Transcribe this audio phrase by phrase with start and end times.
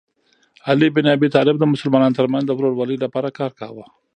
[0.69, 3.85] علي بن ابي طالب د مسلمانانو ترمنځ د ورورولۍ لپاره کار کاوه.